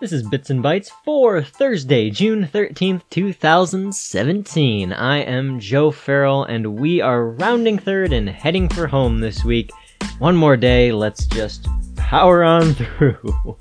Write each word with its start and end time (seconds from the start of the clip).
This 0.00 0.12
is 0.12 0.22
Bits 0.22 0.50
and 0.50 0.62
Bytes 0.62 0.92
for 1.04 1.42
Thursday, 1.42 2.08
June 2.08 2.46
13th, 2.46 3.02
2017. 3.10 4.92
I 4.92 5.18
am 5.18 5.58
Joe 5.58 5.90
Farrell, 5.90 6.44
and 6.44 6.78
we 6.78 7.00
are 7.00 7.30
rounding 7.30 7.80
third 7.80 8.12
and 8.12 8.28
heading 8.28 8.68
for 8.68 8.86
home 8.86 9.18
this 9.18 9.44
week. 9.44 9.72
One 10.20 10.36
more 10.36 10.56
day, 10.56 10.92
let's 10.92 11.26
just 11.26 11.66
power 11.96 12.44
on 12.44 12.74
through. 12.74 13.56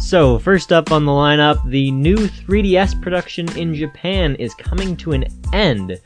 so, 0.00 0.36
first 0.40 0.72
up 0.72 0.90
on 0.90 1.04
the 1.04 1.12
lineup, 1.12 1.64
the 1.70 1.92
new 1.92 2.16
3DS 2.16 3.00
production 3.00 3.48
in 3.56 3.72
Japan 3.72 4.34
is 4.40 4.54
coming 4.54 4.96
to 4.96 5.12
an 5.12 5.26
end. 5.52 6.00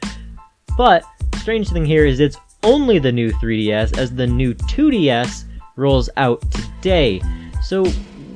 But, 0.76 1.02
strange 1.36 1.70
thing 1.70 1.86
here 1.86 2.04
is 2.04 2.20
it's 2.20 2.36
only 2.62 2.98
the 2.98 3.10
new 3.10 3.32
3DS, 3.32 3.96
as 3.96 4.14
the 4.14 4.26
new 4.26 4.52
2DS 4.52 5.44
rolls 5.76 6.10
out 6.18 6.42
today. 6.52 7.22
So, 7.62 7.86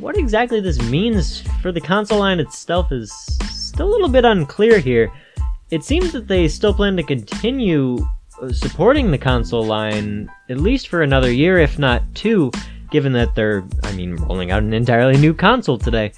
what 0.01 0.17
exactly 0.17 0.61
this 0.61 0.81
means 0.89 1.43
for 1.61 1.73
the 1.73 1.81
console 1.81 2.21
line 2.21 2.41
itself 2.41 2.91
is 2.91 3.13
still 3.51 3.89
a 3.89 3.91
little 3.91 4.09
bit 4.09 4.25
unclear 4.25 4.79
here. 4.79 5.13
It 5.71 5.85
seems 5.85 6.13
that 6.13 6.27
they 6.27 6.49
still 6.49 6.73
plan 6.73 6.97
to 6.97 7.03
continue 7.03 7.99
uh, 8.41 8.51
supporting 8.51 9.11
the 9.11 9.19
console 9.19 9.65
line 9.65 10.31
at 10.49 10.59
least 10.59 10.89
for 10.89 11.03
another 11.03 11.31
year, 11.31 11.59
if 11.59 11.79
not 11.79 12.03
two, 12.15 12.51
given 12.91 13.13
that 13.13 13.35
they're, 13.35 13.63
I 13.83 13.93
mean, 13.93 14.17
rolling 14.17 14.51
out 14.51 14.63
an 14.63 14.73
entirely 14.73 15.19
new 15.19 15.35
console 15.35 15.79
today. 15.79 16.13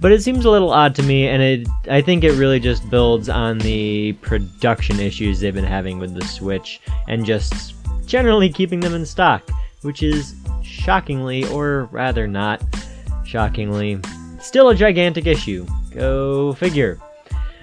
But 0.00 0.12
it 0.12 0.22
seems 0.22 0.44
a 0.44 0.50
little 0.50 0.70
odd 0.70 0.94
to 0.96 1.02
me, 1.02 1.26
and 1.28 1.42
it, 1.42 1.66
I 1.90 2.02
think 2.02 2.24
it 2.24 2.32
really 2.32 2.60
just 2.60 2.88
builds 2.90 3.30
on 3.30 3.56
the 3.58 4.12
production 4.20 5.00
issues 5.00 5.40
they've 5.40 5.54
been 5.54 5.64
having 5.64 5.98
with 5.98 6.14
the 6.14 6.24
Switch 6.26 6.78
and 7.08 7.24
just 7.24 7.74
generally 8.06 8.50
keeping 8.50 8.80
them 8.80 8.94
in 8.94 9.06
stock, 9.06 9.48
which 9.80 10.02
is 10.02 10.34
shockingly, 10.62 11.48
or 11.48 11.88
rather 11.90 12.28
not, 12.28 12.62
shockingly. 13.24 14.00
Still 14.40 14.68
a 14.68 14.74
gigantic 14.74 15.26
issue. 15.26 15.66
Go 15.90 16.52
figure. 16.54 16.98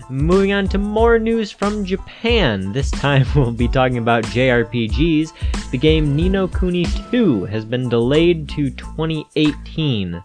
Moving 0.10 0.52
on 0.52 0.68
to 0.70 0.78
more 0.78 1.20
news 1.20 1.52
from 1.52 1.86
Japan. 1.86 2.74
This 2.74 2.92
time 2.92 3.26
we'll 3.36 3.52
be 3.52 3.68
talking 3.68 3.98
about 3.98 4.26
JRPGs. 4.26 5.72
The 5.72 5.78
game 5.78 6.16
Ni 6.16 6.28
no 6.28 6.48
Kuni 6.48 6.86
2 7.12 7.46
has 7.46 7.64
been 7.64 7.88
delayed 7.88 8.50
to 8.50 8.72
2018, 8.72 10.22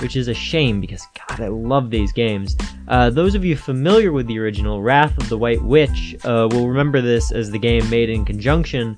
which 0.00 0.14
is 0.14 0.28
a 0.28 0.34
shame 0.34 0.80
because, 0.80 1.04
God, 1.28 1.40
I 1.40 1.48
love 1.48 1.90
these 1.90 2.12
games. 2.12 2.56
Uh, 2.86 3.10
those 3.10 3.34
of 3.34 3.44
you 3.44 3.56
familiar 3.56 4.12
with 4.12 4.26
the 4.26 4.38
original 4.38 4.82
Wrath 4.82 5.16
of 5.18 5.28
the 5.28 5.38
White 5.38 5.62
Witch 5.62 6.16
uh, 6.24 6.48
will 6.52 6.68
remember 6.68 7.00
this 7.00 7.32
as 7.32 7.50
the 7.50 7.58
game 7.58 7.88
made 7.90 8.10
in 8.10 8.24
conjunction 8.24 8.96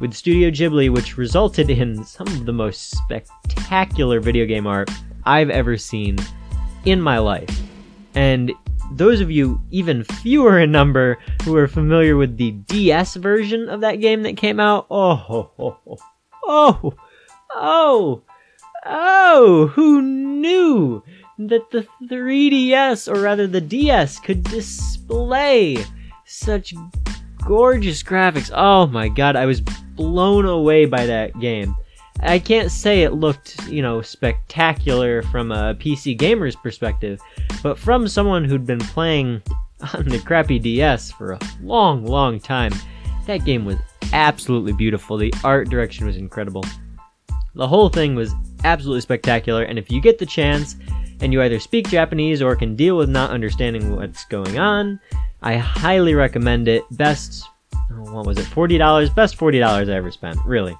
with 0.00 0.12
Studio 0.12 0.50
Ghibli, 0.50 0.92
which 0.92 1.16
resulted 1.16 1.70
in 1.70 2.04
some 2.04 2.26
of 2.26 2.46
the 2.46 2.52
most 2.52 2.90
spectacular 2.90 4.20
video 4.20 4.44
game 4.44 4.66
art 4.66 4.90
I've 5.28 5.50
ever 5.50 5.76
seen 5.76 6.16
in 6.86 7.02
my 7.02 7.18
life. 7.18 7.60
And 8.14 8.50
those 8.92 9.20
of 9.20 9.30
you 9.30 9.60
even 9.70 10.02
fewer 10.02 10.58
in 10.58 10.72
number 10.72 11.18
who 11.44 11.54
are 11.56 11.68
familiar 11.68 12.16
with 12.16 12.38
the 12.38 12.52
DS 12.52 13.16
version 13.16 13.68
of 13.68 13.82
that 13.82 13.96
game 13.96 14.22
that 14.22 14.38
came 14.38 14.58
out, 14.58 14.86
oh, 14.90 15.50
oh, 15.58 16.00
oh, 16.46 16.94
oh, 17.54 18.22
oh, 18.86 19.66
who 19.74 20.00
knew 20.00 21.02
that 21.38 21.70
the 21.72 21.86
3DS, 22.04 23.14
or 23.14 23.20
rather 23.20 23.46
the 23.46 23.60
DS, 23.60 24.18
could 24.20 24.42
display 24.44 25.76
such 26.24 26.74
gorgeous 27.44 28.02
graphics? 28.02 28.50
Oh 28.54 28.86
my 28.86 29.08
god, 29.08 29.36
I 29.36 29.44
was 29.44 29.60
blown 29.60 30.46
away 30.46 30.86
by 30.86 31.04
that 31.04 31.38
game. 31.38 31.76
I 32.20 32.38
can't 32.38 32.70
say 32.70 33.02
it 33.02 33.14
looked, 33.14 33.68
you 33.68 33.80
know, 33.80 34.02
spectacular 34.02 35.22
from 35.22 35.52
a 35.52 35.74
PC 35.74 36.18
gamer's 36.18 36.56
perspective, 36.56 37.20
but 37.62 37.78
from 37.78 38.08
someone 38.08 38.44
who'd 38.44 38.66
been 38.66 38.80
playing 38.80 39.42
on 39.94 40.04
the 40.04 40.18
crappy 40.18 40.58
DS 40.58 41.12
for 41.12 41.32
a 41.32 41.38
long, 41.62 42.04
long 42.04 42.40
time, 42.40 42.72
that 43.26 43.44
game 43.44 43.64
was 43.64 43.76
absolutely 44.12 44.72
beautiful. 44.72 45.16
The 45.16 45.32
art 45.44 45.68
direction 45.68 46.06
was 46.06 46.16
incredible. 46.16 46.64
The 47.54 47.68
whole 47.68 47.88
thing 47.88 48.14
was 48.14 48.34
absolutely 48.64 49.00
spectacular, 49.02 49.62
and 49.62 49.78
if 49.78 49.90
you 49.90 50.00
get 50.00 50.18
the 50.18 50.26
chance 50.26 50.76
and 51.20 51.32
you 51.32 51.42
either 51.42 51.58
speak 51.58 51.88
Japanese 51.88 52.42
or 52.42 52.54
can 52.56 52.76
deal 52.76 52.96
with 52.96 53.08
not 53.08 53.30
understanding 53.30 53.94
what's 53.94 54.24
going 54.26 54.58
on, 54.58 55.00
I 55.42 55.56
highly 55.56 56.14
recommend 56.14 56.68
it. 56.68 56.84
Best, 56.92 57.44
oh, 57.92 58.12
what 58.12 58.26
was 58.26 58.38
it, 58.38 58.46
$40? 58.46 59.14
Best 59.14 59.36
$40 59.38 59.88
I 59.88 59.94
ever 59.94 60.10
spent, 60.10 60.38
really. 60.44 60.76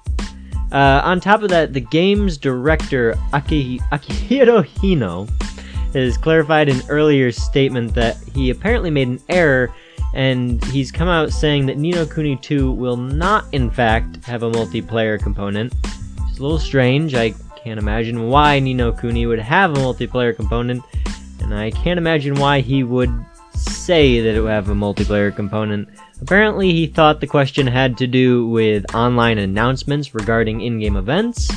Uh, 0.71 1.01
on 1.03 1.19
top 1.19 1.41
of 1.41 1.49
that, 1.49 1.73
the 1.73 1.81
game's 1.81 2.37
director, 2.37 3.15
Aki- 3.33 3.79
Akihiro 3.91 4.63
Hino, 4.63 5.27
has 5.93 6.17
clarified 6.17 6.69
an 6.69 6.81
earlier 6.89 7.31
statement 7.31 7.93
that 7.95 8.17
he 8.35 8.51
apparently 8.51 8.91
made 8.91 9.07
an 9.07 9.19
error, 9.29 9.73
and 10.13 10.63
he's 10.65 10.91
come 10.91 11.07
out 11.07 11.31
saying 11.31 11.65
that 11.65 11.77
Ni 11.77 11.91
no 11.91 12.05
Kuni 12.05 12.35
2 12.35 12.71
will 12.71 12.97
not, 12.97 13.45
in 13.51 13.71
fact, 13.71 14.23
have 14.25 14.43
a 14.43 14.51
multiplayer 14.51 15.19
component. 15.19 15.73
It's 16.29 16.39
a 16.39 16.41
little 16.41 16.59
strange. 16.59 17.15
I 17.15 17.33
can't 17.55 17.79
imagine 17.79 18.29
why 18.29 18.59
Ni 18.59 18.73
no 18.75 18.91
Kuni 18.91 19.25
would 19.25 19.39
have 19.39 19.71
a 19.71 19.81
multiplayer 19.81 20.35
component, 20.35 20.83
and 21.41 21.53
I 21.53 21.71
can't 21.71 21.97
imagine 21.97 22.35
why 22.35 22.61
he 22.61 22.83
would 22.83 23.09
say 23.89 24.21
that 24.21 24.35
it 24.35 24.39
would 24.39 24.51
have 24.51 24.69
a 24.69 24.75
multiplayer 24.75 25.35
component. 25.35 25.89
Apparently, 26.21 26.71
he 26.71 26.85
thought 26.85 27.19
the 27.19 27.25
question 27.25 27.65
had 27.65 27.97
to 27.97 28.05
do 28.05 28.45
with 28.45 28.93
online 28.93 29.39
announcements 29.39 30.13
regarding 30.13 30.61
in 30.61 30.79
game 30.79 30.95
events. 30.95 31.49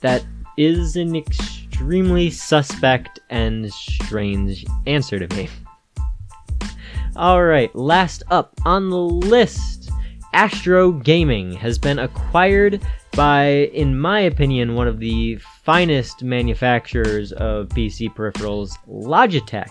That 0.00 0.24
is 0.56 0.94
an 0.94 1.16
extremely 1.16 2.30
suspect 2.30 3.18
and 3.30 3.68
strange 3.72 4.64
answer 4.86 5.18
to 5.18 5.36
me. 5.36 5.48
Alright, 7.16 7.74
last 7.74 8.22
up 8.30 8.52
on 8.64 8.88
the 8.88 8.96
list 8.96 9.90
Astro 10.32 10.92
Gaming 10.92 11.52
has 11.54 11.78
been 11.78 11.98
acquired 11.98 12.80
by, 13.16 13.46
in 13.74 13.98
my 13.98 14.20
opinion, 14.20 14.76
one 14.76 14.86
of 14.86 15.00
the 15.00 15.34
finest 15.64 16.22
manufacturers 16.22 17.32
of 17.32 17.70
PC 17.70 18.08
peripherals, 18.14 18.76
Logitech. 18.88 19.66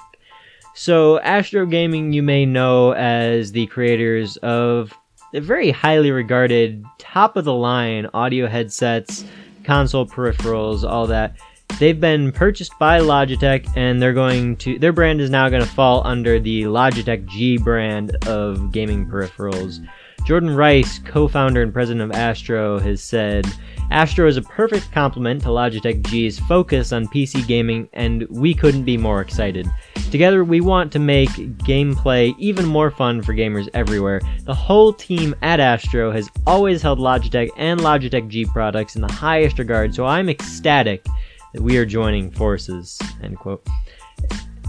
So, 0.79 1.19
Astro 1.21 1.65
Gaming, 1.65 2.13
you 2.13 2.21
may 2.21 2.45
know 2.45 2.93
as 2.93 3.51
the 3.51 3.65
creators 3.65 4.37
of 4.37 4.93
the 5.33 5.41
very 5.41 5.71
highly 5.71 6.11
regarded, 6.11 6.85
top 6.99 7.35
of 7.35 7.45
the 7.45 7.53
line 7.53 8.07
audio 8.13 8.45
headsets, 8.45 9.25
console 9.63 10.05
peripherals, 10.05 10.87
all 10.87 11.07
that. 11.07 11.35
They've 11.79 11.99
been 11.99 12.31
purchased 12.31 12.77
by 12.77 12.99
Logitech, 12.99 13.67
and 13.75 13.99
they're 13.99 14.13
going 14.13 14.55
to 14.57 14.77
their 14.77 14.93
brand 14.93 15.19
is 15.19 15.31
now 15.31 15.49
going 15.49 15.63
to 15.63 15.67
fall 15.67 16.05
under 16.05 16.39
the 16.39 16.65
Logitech 16.65 17.25
G 17.25 17.57
brand 17.57 18.15
of 18.27 18.71
gaming 18.71 19.07
peripherals. 19.07 19.83
Jordan 20.27 20.55
Reiss, 20.55 20.99
co-founder 20.99 21.63
and 21.63 21.73
president 21.73 22.11
of 22.11 22.15
Astro, 22.15 22.77
has 22.77 23.01
said 23.01 23.47
Astro 23.89 24.27
is 24.27 24.37
a 24.37 24.43
perfect 24.43 24.91
complement 24.91 25.41
to 25.41 25.47
Logitech 25.47 26.05
G's 26.07 26.37
focus 26.37 26.91
on 26.91 27.07
PC 27.07 27.47
gaming, 27.47 27.89
and 27.93 28.27
we 28.29 28.53
couldn't 28.53 28.83
be 28.83 28.95
more 28.95 29.21
excited. 29.21 29.67
Together, 30.11 30.45
we 30.45 30.61
want 30.61 30.91
to 30.93 30.99
make 30.99 31.29
gameplay 31.29 32.33
even 32.39 32.65
more 32.65 32.89
fun 32.89 33.21
for 33.21 33.33
gamers 33.33 33.67
everywhere. 33.73 34.21
The 34.45 34.53
whole 34.53 34.93
team 34.93 35.35
at 35.41 35.59
Astro 35.59 36.11
has 36.11 36.29
always 36.47 36.81
held 36.81 36.97
Logitech 36.97 37.49
and 37.57 37.81
Logitech 37.81 38.29
G 38.29 38.45
products 38.45 38.95
in 38.95 39.01
the 39.01 39.11
highest 39.11 39.59
regard, 39.59 39.93
so 39.93 40.05
I'm 40.05 40.29
ecstatic 40.29 41.05
that 41.53 41.61
we 41.61 41.77
are 41.77 41.85
joining 41.85 42.31
forces. 42.31 42.97
End 43.21 43.37
quote. 43.37 43.67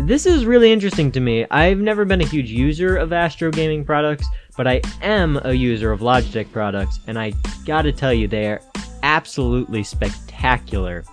This 0.00 0.26
is 0.26 0.44
really 0.44 0.72
interesting 0.72 1.12
to 1.12 1.20
me. 1.20 1.46
I've 1.50 1.78
never 1.78 2.04
been 2.04 2.20
a 2.20 2.26
huge 2.26 2.50
user 2.50 2.96
of 2.96 3.12
Astro 3.12 3.52
gaming 3.52 3.84
products, 3.84 4.26
but 4.56 4.66
I 4.66 4.80
am 5.02 5.40
a 5.44 5.52
user 5.52 5.92
of 5.92 6.00
Logitech 6.00 6.50
products, 6.52 6.98
and 7.06 7.18
I 7.18 7.32
gotta 7.64 7.92
tell 7.92 8.12
you, 8.12 8.26
they 8.26 8.46
are 8.46 8.60
absolutely 9.04 9.84
spectacular. 9.84 11.04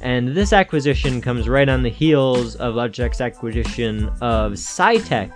And 0.00 0.28
this 0.28 0.52
acquisition 0.52 1.20
comes 1.20 1.48
right 1.48 1.68
on 1.68 1.82
the 1.82 1.90
heels 1.90 2.56
of 2.56 2.74
Logitech's 2.74 3.20
acquisition 3.20 4.08
of 4.20 4.52
Saitek 4.52 5.32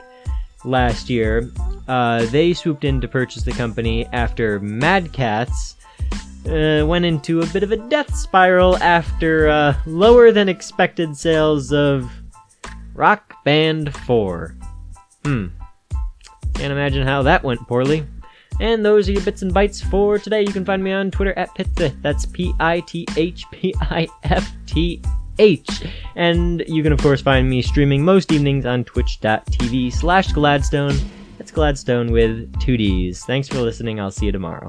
last 0.65 1.09
year. 1.11 1.51
Uh, 1.89 2.27
they 2.27 2.53
swooped 2.53 2.85
in 2.85 3.01
to 3.01 3.09
purchase 3.09 3.43
the 3.43 3.53
company 3.53 4.07
after 4.13 4.61
Mad 4.61 5.13
Catz 5.13 5.77
uh, 6.47 6.85
went 6.87 7.05
into 7.05 7.41
a 7.41 7.47
bit 7.47 7.63
of 7.63 7.73
a 7.73 7.77
death 7.77 8.15
spiral 8.15 8.77
after 8.79 9.49
uh, 9.49 9.75
lower 9.87 10.33
than 10.33 10.49
expected 10.49 11.17
sales 11.17 11.73
of 11.73 12.11
Rock 12.95 13.35
Band 13.45 13.95
4. 13.95 14.57
Hmm. 15.25 15.47
Can't 16.55 16.73
imagine 16.73 17.07
how 17.07 17.23
that 17.23 17.43
went 17.43 17.61
poorly. 17.67 18.07
And 18.61 18.85
those 18.85 19.09
are 19.09 19.13
your 19.13 19.23
bits 19.23 19.43
and 19.43 19.53
bytes 19.53 19.83
for 19.83 20.19
today. 20.19 20.43
You 20.43 20.53
can 20.53 20.65
find 20.65 20.85
me 20.85 20.93
on 20.93 21.11
Twitter 21.11 21.33
at 21.39 21.49
Pitthpith. 21.57 22.01
That's 22.03 22.27
P 22.27 22.53
I 22.61 22.81
T 22.81 23.07
H 23.17 23.45
P 23.51 23.75
I 23.81 24.07
F 24.25 24.53
T 24.67 25.03
H. 25.39 25.67
And 26.15 26.63
you 26.69 26.83
can, 26.83 26.93
of 26.93 27.01
course, 27.01 27.23
find 27.23 27.49
me 27.49 27.63
streaming 27.63 28.05
most 28.05 28.31
evenings 28.31 28.67
on 28.67 28.85
twitch.tv 28.85 29.93
slash 29.93 30.33
Gladstone. 30.33 30.95
That's 31.39 31.51
Gladstone 31.51 32.13
with 32.13 32.61
two 32.61 32.77
Ds. 32.77 33.25
Thanks 33.25 33.49
for 33.49 33.61
listening. 33.61 33.99
I'll 33.99 34.11
see 34.11 34.27
you 34.27 34.33
tomorrow. 34.33 34.69